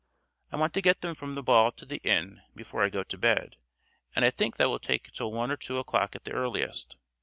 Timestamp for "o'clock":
5.77-6.15